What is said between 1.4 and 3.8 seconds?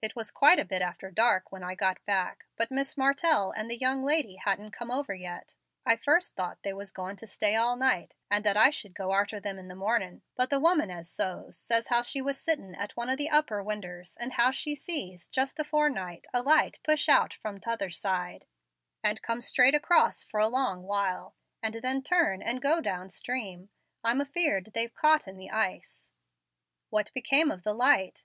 when I got back, but Mr. Martell and the